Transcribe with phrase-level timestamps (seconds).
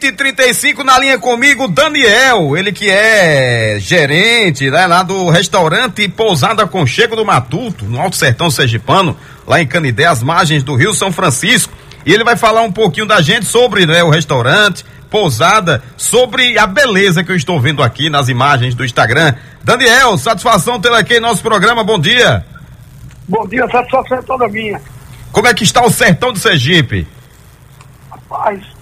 [0.00, 7.16] 35 na linha comigo, Daniel, ele que é gerente né, lá do restaurante Pousada Conchego
[7.16, 11.72] do Matuto, no Alto Sertão Sergipano, lá em Canidé, às margens do Rio São Francisco.
[12.06, 16.66] E ele vai falar um pouquinho da gente sobre né, o restaurante, pousada, sobre a
[16.68, 19.34] beleza que eu estou vendo aqui nas imagens do Instagram.
[19.64, 22.46] Daniel, satisfação tê-lo aqui em nosso programa, bom dia.
[23.26, 24.80] Bom dia, satisfação é toda minha.
[25.32, 27.04] Como é que está o sertão do Sergipe?
[28.08, 28.77] Rapaz,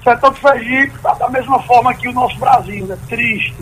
[0.00, 2.96] o setor do Sergipe está da mesma forma que o nosso Brasil, né?
[3.08, 3.56] Triste.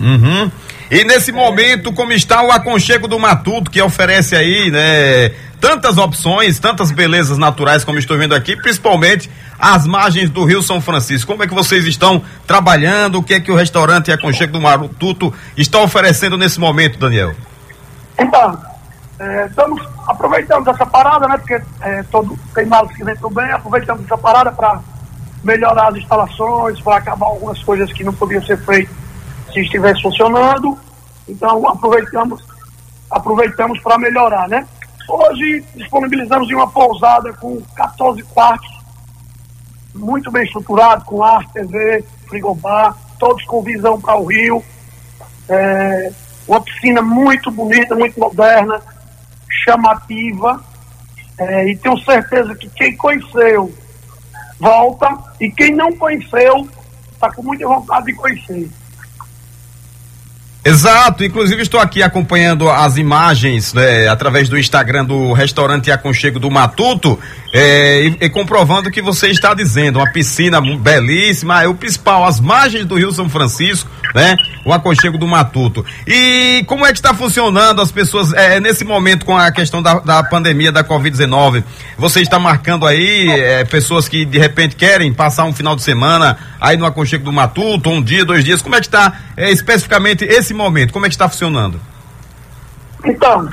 [0.00, 0.50] Uhum.
[0.90, 6.58] E nesse momento, como está o aconchego do Matuto, que oferece aí, né, tantas opções,
[6.58, 11.30] tantas belezas naturais, como estou vendo aqui, principalmente as margens do Rio São Francisco.
[11.30, 13.18] Como é que vocês estão trabalhando?
[13.18, 17.34] O que é que o restaurante Aconchego do Matuto está oferecendo nesse momento, Daniel?
[18.18, 18.58] Então,
[19.18, 21.38] é, estamos aproveitando essa parada, né?
[21.38, 24.80] Porque é, todo, tem males que vem bem, aproveitamos essa parada para
[25.44, 29.04] melhorar as instalações, para acabar algumas coisas que não podiam ser feitas
[29.54, 30.76] se estivesse funcionando.
[31.28, 32.44] Então aproveitamos
[33.10, 34.66] aproveitamos para melhorar, né?
[35.08, 38.68] Hoje disponibilizamos uma pousada com 14 quartos,
[39.94, 44.64] muito bem estruturado, com ar, TV, frigobar, todos com visão para o rio.
[45.48, 46.10] É,
[46.48, 48.82] uma piscina muito bonita, muito moderna,
[49.64, 50.60] chamativa.
[51.38, 53.72] É, e tenho certeza que quem conheceu
[54.64, 55.06] volta
[55.38, 56.66] e quem não conheceu
[57.12, 58.70] está com muita vontade de conhecer.
[60.64, 66.50] Exato, inclusive estou aqui acompanhando as imagens né, através do Instagram do restaurante Aconchego do
[66.50, 67.18] Matuto
[67.52, 72.24] é, e, e, comprovando o que você está dizendo, uma piscina belíssima, é o principal,
[72.24, 74.36] as margens do Rio São Francisco, né?
[74.64, 75.84] O aconchego do Matuto.
[76.04, 80.00] E como é que está funcionando as pessoas é, nesse momento com a questão da,
[80.00, 81.62] da pandemia da Covid-19?
[81.96, 86.36] Você está marcando aí é, pessoas que de repente querem passar um final de semana
[86.60, 88.62] aí no aconchego do Matuto, um dia, dois dias.
[88.62, 90.92] Como é que está é, especificamente esse momento?
[90.92, 91.80] Como é que está funcionando?
[93.04, 93.48] Então,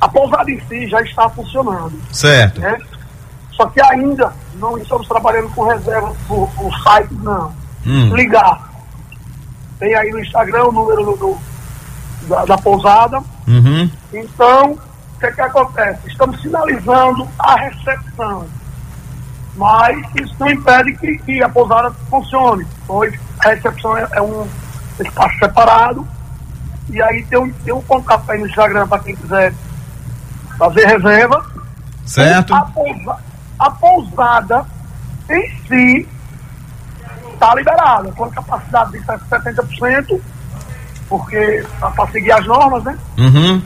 [0.00, 1.98] a pousada em si já está funcionando.
[2.12, 2.60] Certo.
[2.60, 2.78] Né?
[3.52, 7.54] Só que ainda não estamos trabalhando com reserva por, por site, não.
[7.86, 8.14] Hum.
[8.14, 8.72] Ligar
[9.82, 11.38] tem aí no Instagram o número do, do
[12.28, 13.18] da, da, pousada.
[13.48, 13.90] Uhum.
[14.12, 16.06] Então, o que, é que acontece?
[16.06, 18.46] Estamos sinalizando a recepção.
[19.56, 23.12] Mas isso não impede que, que a pousada funcione, pois
[23.44, 24.46] a recepção é, é um
[25.02, 26.06] espaço separado.
[26.88, 29.54] E aí tem um, tem um contato aí no Instagram para quem quiser
[30.58, 31.44] fazer reserva.
[32.04, 32.54] Certo.
[32.54, 33.22] A pousada,
[33.58, 34.66] a pousada
[35.30, 36.08] em si
[37.32, 40.20] está liberada, com capacidade de 70%,
[41.08, 42.98] porque para seguir as normas, né?
[43.18, 43.62] Uhum.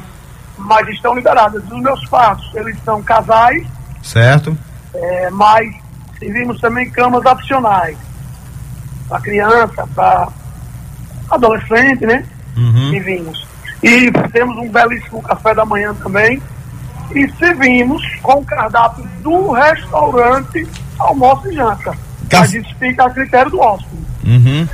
[0.58, 1.62] Mas estão liberadas.
[1.64, 3.66] Os meus quartos, eles são casais.
[4.03, 4.56] Certo.
[4.94, 5.74] É, mas
[6.18, 7.98] servimos também camas opcionais.
[9.08, 10.28] Para criança, para
[11.31, 12.25] adolescente, né?
[12.56, 12.91] Uhum.
[12.91, 13.47] Servimos.
[13.82, 16.41] E temos um belíssimo café da manhã também.
[17.14, 20.66] E servimos com o cardápio do restaurante
[20.98, 21.97] almoço e janta.
[22.28, 22.41] Caf...
[22.41, 24.03] Mas isso fica a critério do hóspede.
[24.25, 24.69] Uhum.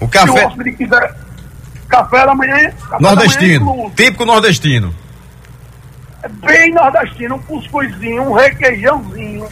[0.00, 0.32] O café...
[0.32, 1.16] Se o hóspede quiser
[1.88, 2.70] café da manhã...
[2.70, 4.94] Café nordestino, da manhã típico nordestino.
[6.22, 9.46] É bem nordestino, um cuscuzinho, um requeijãozinho,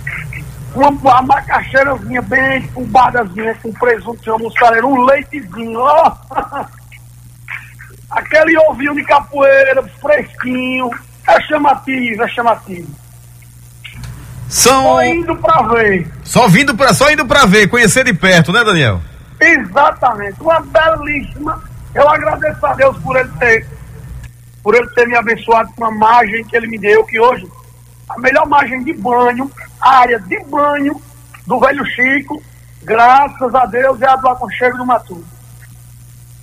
[0.76, 6.16] uma, uma macaxeirazinha bem fubadazinha, com presunto, uma mussarela, um leitezinho, ó.
[8.10, 10.90] Aquele ovinho de capoeira fresquinho,
[11.26, 12.88] é chamativo, é chamativo.
[14.48, 14.82] São...
[14.82, 16.12] Só indo pra ver.
[16.22, 19.00] Só vindo pra, só indo pra ver, conhecer de perto, né, Daniel?
[19.40, 20.40] Exatamente.
[20.40, 21.62] Uma belíssima.
[21.94, 23.66] Eu agradeço a Deus por ele ter,
[24.62, 27.48] por ele ter me abençoado com a margem que ele me deu, que hoje
[28.08, 29.50] a melhor margem de banho,
[29.80, 31.00] a área de banho
[31.46, 32.42] do velho Chico,
[32.82, 35.36] graças a Deus, é a do aconchego do Matuto.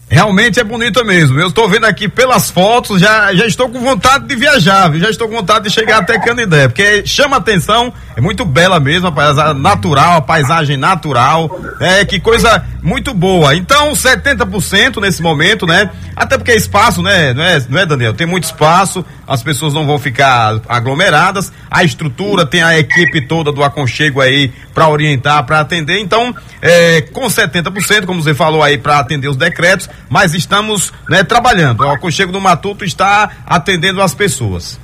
[0.09, 1.39] Realmente é bonita mesmo.
[1.39, 5.27] Eu estou vendo aqui pelas fotos, já, já estou com vontade de viajar, já estou
[5.27, 9.59] com vontade de chegar até Canidé, porque chama atenção, é muito bela mesmo, a paisagem
[9.59, 13.55] natural, a paisagem natural, é que coisa muito boa.
[13.55, 15.89] Então, 70% nesse momento, né?
[16.15, 17.33] Até porque é espaço, né?
[17.33, 18.13] Não é, não é, Daniel?
[18.13, 23.51] Tem muito espaço, as pessoas não vão ficar aglomeradas, a estrutura, tem a equipe toda
[23.51, 25.99] do aconchego aí para orientar, para atender.
[25.99, 31.23] Então, é, com 70%, como você falou aí, para atender os decretos, mas estamos né,
[31.23, 31.81] trabalhando.
[31.81, 34.79] O aconchego do Matuto está atendendo as pessoas.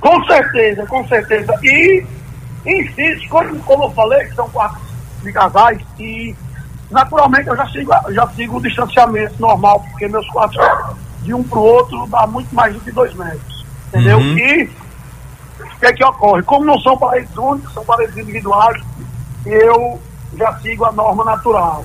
[0.00, 1.52] Com certeza, com certeza.
[1.62, 2.04] E
[2.66, 4.80] insisto, como, como eu falei, são quatro
[5.22, 6.34] de casais, e
[6.90, 10.58] naturalmente eu já sigo, já sigo o distanciamento normal, porque meus quartos
[11.22, 13.66] de um para o outro dá muito mais do que dois metros.
[13.88, 14.18] Entendeu?
[14.18, 14.38] Uhum.
[14.38, 14.70] E
[15.60, 16.42] o que é que ocorre?
[16.42, 18.82] Como não são paredes únicas, são paredes individuais,
[19.44, 20.00] eu
[20.36, 21.84] já sigo a norma natural.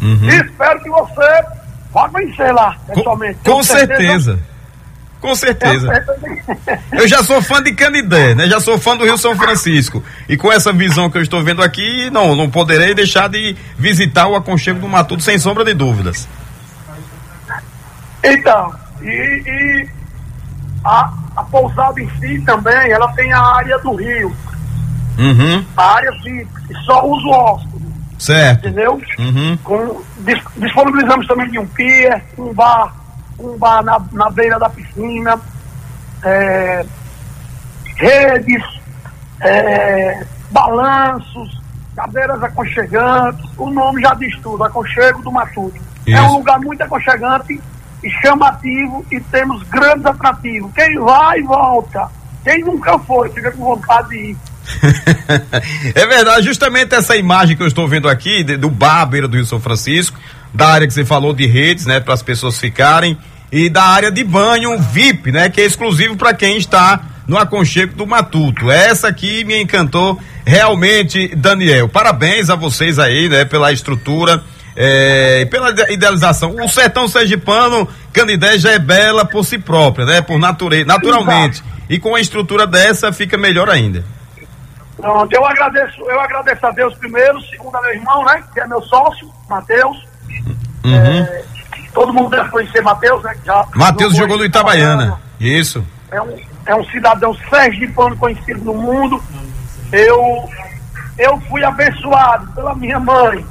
[0.00, 0.24] Uhum.
[0.24, 1.44] E espero que você
[1.92, 3.38] vá conhecer lá, pessoalmente.
[3.44, 4.38] Com, com certeza.
[5.26, 6.06] Com certeza.
[6.92, 8.46] Eu já sou fã de Canidé, né?
[8.46, 10.00] Já sou fã do Rio São Francisco.
[10.28, 14.28] E com essa visão que eu estou vendo aqui, não, não poderei deixar de visitar
[14.28, 16.28] o aconchego do Matuto, sem sombra de dúvidas.
[18.22, 19.88] Então, e, e
[20.84, 24.32] a, a pousada em si também, ela tem a área do rio.
[25.18, 25.64] Uhum.
[25.76, 27.84] A área VIP, que só usa o hóspede.
[28.16, 28.68] Certo.
[28.68, 29.02] Entendeu?
[29.18, 29.58] Uhum.
[29.64, 30.02] Com,
[30.56, 32.94] disponibilizamos também de um pier, um bar,
[33.38, 35.38] um bar na, na beira da piscina,
[36.24, 36.84] é,
[37.96, 38.62] redes,
[39.40, 41.60] é, balanços,
[41.94, 45.80] cadeiras aconchegantes, o nome já diz tudo, aconchego do Matuto.
[46.06, 47.60] É um lugar muito aconchegante
[48.02, 50.70] e chamativo e temos grandes atrativos.
[50.72, 52.08] Quem vai, volta.
[52.44, 54.36] Quem nunca foi, fica com vontade de ir.
[55.94, 59.26] é verdade, justamente essa imagem que eu estou vendo aqui de, do bar à beira
[59.26, 60.18] do Rio São Francisco,
[60.56, 63.16] da área que você falou de redes, né, para as pessoas ficarem,
[63.52, 67.94] e da área de banho VIP, né, que é exclusivo para quem está no aconchego
[67.94, 68.70] do Matuto.
[68.70, 71.88] Essa aqui me encantou realmente, Daniel.
[71.88, 74.42] Parabéns a vocês aí, né, pela estrutura
[74.76, 76.54] é, pela idealização.
[76.62, 80.20] O sertão sergipano, Canidé já é bela por si própria, né?
[80.20, 81.62] Por natureza, naturalmente.
[81.62, 81.76] Exato.
[81.88, 84.04] E com a estrutura dessa fica melhor ainda.
[84.96, 88.42] Pronto, eu agradeço, eu agradeço a Deus primeiro, segundo a meu irmão, né?
[88.52, 90.05] Que é meu sócio, Matheus.
[90.86, 91.20] Uhum.
[91.22, 91.44] É,
[91.92, 93.34] todo mundo deve conhecer Matheus, né?
[93.74, 95.20] Matheus jogou no Itabaiana.
[95.40, 95.84] Isso.
[96.10, 99.22] É um, é um cidadão sergipano conhecido no mundo.
[99.92, 100.48] Eu,
[101.18, 103.44] eu fui abençoado pela minha mãe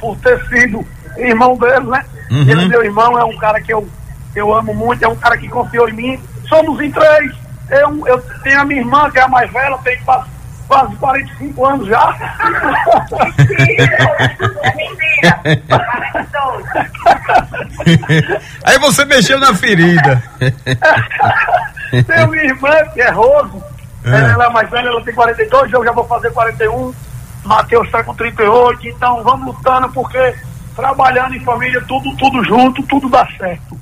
[0.00, 0.84] por ter sido
[1.16, 2.04] irmão dele, né?
[2.30, 2.42] Uhum.
[2.42, 3.86] Ele é meu irmão, é um cara que eu,
[4.34, 6.20] eu amo muito, é um cara que confiou em mim.
[6.48, 7.32] Somos em três.
[7.70, 10.28] Eu, eu tenho a minha irmã, que é a mais velha, tem quase,
[10.66, 12.16] quase 45 anos já.
[18.64, 20.20] Aí você mexeu na ferida.
[22.06, 23.62] Tenho minha irmã, que é Rose.
[24.04, 24.32] É.
[24.32, 26.92] Ela é mais velha, ela tem 42, eu já vou fazer 41.
[27.44, 30.34] Matheus está com 38, então vamos lutando porque
[30.74, 33.80] trabalhando em família, tudo, tudo junto, tudo dá certo.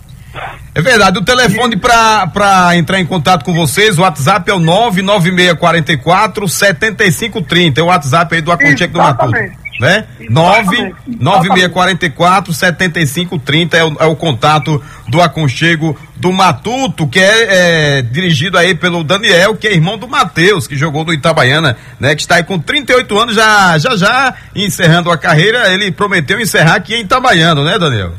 [0.75, 6.49] É verdade, o telefone para entrar em contato com vocês, o WhatsApp é o 99644
[6.49, 9.37] 7530, é o WhatsApp aí do Aconchego do Matuto
[9.81, 10.07] né?
[10.29, 18.59] 99644 7530 é o, é o contato do aconchego do Matuto, que é, é, dirigido
[18.59, 22.15] aí pelo Daniel, que é irmão do Matheus, que jogou no Itabaiana, né?
[22.15, 26.75] Que está aí com 38 anos, já já, já encerrando a carreira, ele prometeu encerrar
[26.75, 28.13] aqui em Itabaiana, né, Daniel?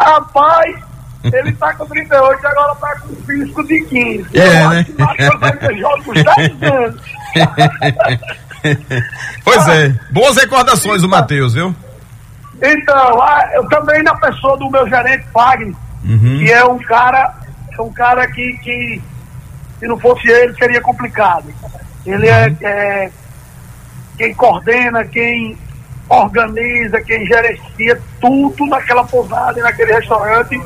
[0.00, 0.74] Rapaz,
[1.22, 4.38] ele está com 38 e agora está com fisco de 15.
[4.38, 4.78] É, Eu né?
[4.78, 4.86] acho
[5.30, 6.96] que vai ter jogos 10 anos.
[9.44, 11.74] pois é, boas recordações do Matheus, viu?
[12.62, 13.18] Então,
[13.54, 15.74] eu também na pessoa do meu gerente Fagner,
[16.04, 16.38] uhum.
[16.38, 17.34] que é um cara,
[17.76, 19.02] é um cara que, que
[19.78, 21.52] se não fosse ele seria complicado.
[22.06, 22.56] Ele é, uhum.
[22.62, 23.10] é
[24.16, 25.58] quem coordena, quem
[26.08, 30.60] organiza, quem gerencia tudo naquela pousada e naquele restaurante.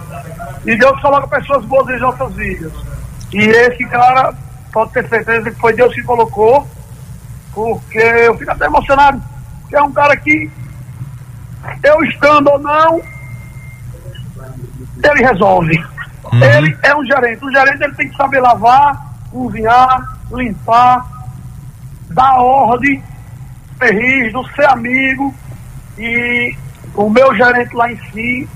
[0.64, 2.72] E Deus coloca pessoas boas em nossas vidas.
[3.32, 4.34] E esse cara,
[4.72, 6.66] pode ter certeza que foi Deus que colocou
[7.54, 9.22] porque eu fico até emocionado,
[9.68, 10.50] que é um cara que,
[11.82, 13.02] eu estando ou não,
[15.02, 15.78] ele resolve.
[16.32, 16.42] Uhum.
[16.42, 17.44] Ele é um gerente.
[17.44, 18.98] O gerente ele tem que saber lavar,
[19.30, 21.06] cozinhar, limpar,
[22.10, 23.02] dar ordem,
[23.78, 25.34] ser rígido, ser amigo.
[25.96, 26.56] E
[26.94, 28.48] o meu gerente lá em si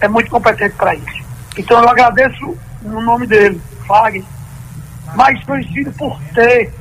[0.00, 1.22] é muito competente para isso.
[1.56, 4.24] Então eu agradeço no nome dele, Fagner,
[5.14, 6.72] mais conhecido por ter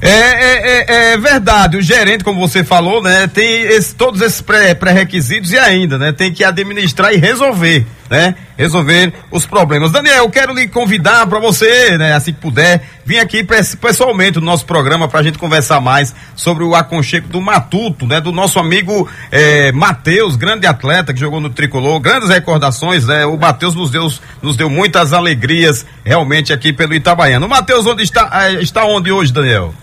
[0.00, 4.42] É, é, é, é, verdade, o gerente, como você falou, né, tem esse, todos esses
[4.42, 9.90] pré-requisitos e ainda, né, tem que administrar e resolver, né, resolver os problemas.
[9.90, 13.44] Daniel, quero lhe convidar para você, né, assim que puder, vir aqui
[13.80, 18.20] pessoalmente no nosso programa para a gente conversar mais sobre o aconchego do Matuto, né,
[18.20, 23.36] do nosso amigo é, Matheus, grande atleta que jogou no Tricolor, grandes recordações, né, o
[23.36, 24.08] Matheus nos deu,
[24.42, 27.48] nos deu muitas alegrias realmente aqui pelo Itabaiano.
[27.48, 29.74] Matheus onde está, é, está onde hoje, Daniel?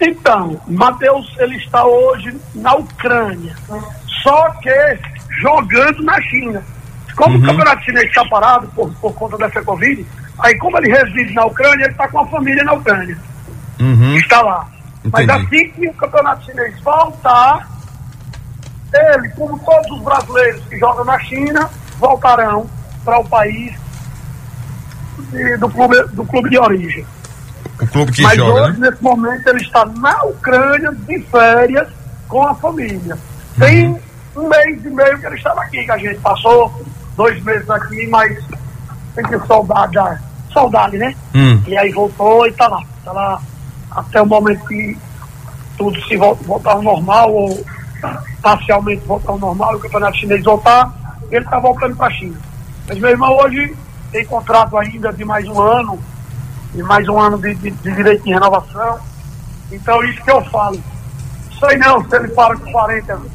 [0.00, 3.54] Então, Matheus, ele está hoje na Ucrânia,
[4.22, 4.98] só que
[5.40, 6.62] jogando na China.
[7.16, 7.42] Como uhum.
[7.42, 10.06] o campeonato chinês está parado por, por conta dessa Covid,
[10.38, 13.16] aí como ele reside na Ucrânia, ele está com a família na Ucrânia.
[13.80, 14.16] Uhum.
[14.16, 14.66] Está lá.
[15.04, 15.26] Entendi.
[15.26, 17.68] Mas assim que o campeonato chinês voltar,
[18.92, 22.68] ele, como todos os brasileiros que jogam na China, voltarão
[23.04, 23.74] para o país
[25.30, 27.06] de, do, clube, do clube de origem.
[27.80, 28.90] O clube que Mas joga, hoje, né?
[28.90, 31.88] nesse momento, ele está na Ucrânia de férias
[32.28, 33.18] com a família.
[33.58, 34.00] Tem Uhum.
[34.36, 36.84] um mês e meio que ele estava aqui, que a gente passou
[37.16, 38.38] dois meses aqui, mas
[39.14, 40.18] tem que saudade, da-
[40.52, 41.14] saudade, né?
[41.34, 41.62] Hum.
[41.66, 42.80] E aí voltou e tá lá.
[43.04, 43.40] Tá lá
[43.90, 44.96] até o momento que
[45.76, 47.64] tudo se vol- voltar ao normal, ou
[48.40, 50.92] parcialmente voltar ao normal, o campeonato chinês voltar,
[51.30, 52.36] ele tá voltando para a China.
[52.88, 53.76] Mas meu irmão hoje
[54.10, 55.98] tem contrato ainda de mais um ano,
[56.74, 58.98] e mais um ano de, de, de direito de renovação.
[59.70, 60.82] Então isso que eu falo.
[61.60, 63.30] Sei não se ele para com 40 anos.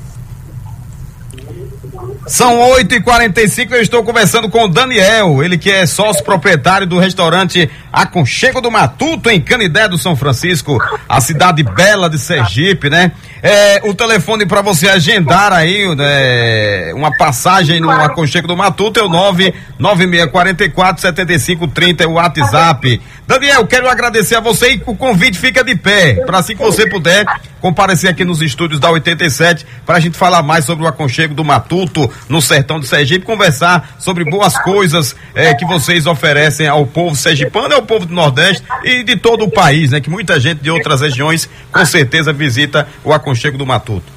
[2.26, 6.86] São 8 e 45 eu estou conversando com o Daniel, ele que é sócio proprietário
[6.86, 12.90] do restaurante Aconchego do Matuto, em Canidé do São Francisco, a cidade bela de Sergipe,
[12.90, 13.12] né?
[13.42, 19.04] É, o telefone para você agendar aí né, uma passagem no Aconchego do Matuto é
[19.04, 23.00] o 99644 7530 é o WhatsApp.
[23.28, 26.90] Daniel, quero agradecer a você e o convite fica de pé, para assim que você
[26.90, 27.26] puder
[27.60, 31.44] comparecer aqui nos estúdios da 87 para a gente falar mais sobre o aconchego do
[31.44, 37.16] Matuto no sertão de Sergipe, conversar sobre boas coisas eh, que vocês oferecem ao povo
[37.16, 40.00] sergipano ao povo do Nordeste e de todo o país, né?
[40.00, 43.27] Que muita gente de outras regiões com certeza visita o aconchego
[43.58, 44.12] do Matuto.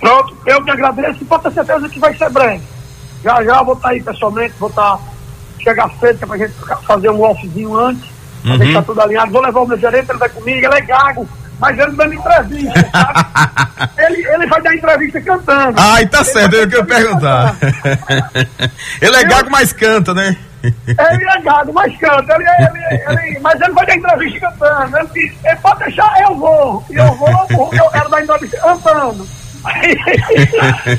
[0.00, 2.62] Pronto, eu que agradeço e pode ter certeza que vai ser breve.
[3.24, 4.98] Já já vou estar aí pessoalmente, vou estar
[5.62, 6.52] chegar cedo, que é pra gente
[6.86, 8.04] fazer um offzinho antes,
[8.42, 8.58] pra Uhum.
[8.58, 9.32] deixar tudo alinhado.
[9.32, 12.90] Vou levar o meu gerente, ele vai comigo, ele é gago, mas ele dando entrevista,
[12.92, 13.90] sabe?
[13.98, 15.74] ele, ele vai dar entrevista cantando.
[15.80, 17.56] Ai, tá certo, vai eu entrevista perguntar.
[19.00, 20.36] ele é gago, mas canta, né?
[20.62, 22.34] Ele é gado, mas canta.
[22.34, 25.10] Ele, ele, ele, mas ele vai dar entrevista cantando.
[25.14, 26.84] Ele, pode deixar, eu vou.
[26.90, 29.26] E eu vou, porque eu quero dar entrevista cantando.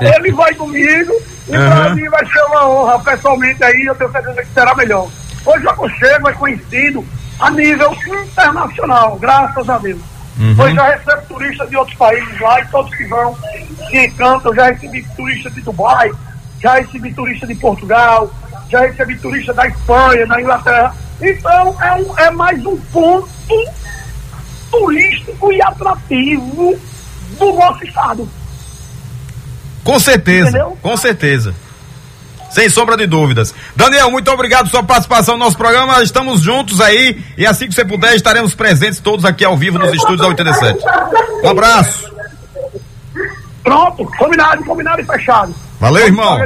[0.00, 1.12] Ele vai comigo
[1.48, 1.94] e pra Aham.
[1.94, 2.98] mim vai ser uma honra.
[3.00, 5.08] Pessoalmente aí, eu tenho certeza que será melhor.
[5.44, 7.04] Hoje o Aconchego é conhecido
[7.40, 10.00] a nível internacional, graças a Deus.
[10.58, 13.36] Hoje já recebo turistas de outros países lá e todos que vão
[13.90, 14.54] se encantam.
[14.54, 16.10] Já recebi turista de Dubai,
[16.62, 18.30] já recebi turista de Portugal,
[18.70, 20.94] já recebi turista da Espanha, da Inglaterra.
[21.20, 23.28] Então é, um- é mais um ponto
[24.70, 26.74] turístico e atrativo
[27.38, 28.28] do nosso estado.
[29.84, 30.78] Com certeza, Entendeu?
[30.80, 31.54] com certeza.
[32.50, 33.54] Sem sombra de dúvidas.
[33.74, 36.02] Daniel, muito obrigado pela sua participação no nosso programa.
[36.02, 39.92] Estamos juntos aí e assim que você puder estaremos presentes todos aqui ao vivo nos
[39.94, 40.78] estúdios da 87.
[41.42, 42.12] Um abraço.
[43.64, 45.54] Pronto, combinado, combinado e fechado.
[45.82, 46.38] Valeu, irmão.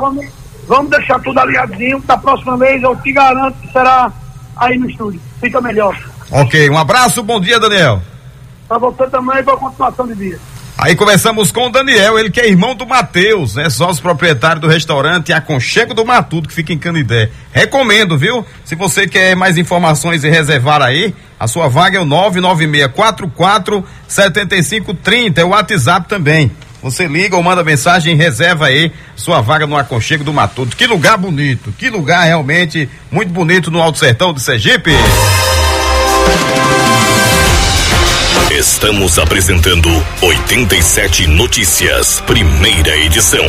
[0.00, 0.26] Vamos,
[0.66, 2.00] vamos deixar tudo alinhadinho.
[2.00, 4.10] Da próxima vez eu te garanto que será
[4.56, 5.20] aí no estúdio.
[5.40, 5.96] Fica melhor.
[6.28, 8.02] Ok, um abraço, bom dia, Daniel.
[8.66, 10.40] Pra você também, boa continuação de dia.
[10.76, 13.70] Aí começamos com o Daniel, ele que é irmão do Matheus, né?
[13.70, 17.30] Sócio proprietário do restaurante Aconchego do Matuto, que fica em Canidé.
[17.52, 18.44] Recomendo, viu?
[18.64, 25.40] Se você quer mais informações e reservar aí, a sua vaga é o 99644 7530,
[25.40, 26.50] é o WhatsApp também.
[26.82, 30.76] Você liga ou manda mensagem reserva aí sua vaga no Aconchego do Matuto.
[30.76, 34.90] Que lugar bonito, que lugar realmente muito bonito no Alto Sertão de Sergipe.
[38.50, 39.88] Estamos apresentando
[40.20, 43.44] 87 Notícias, primeira edição.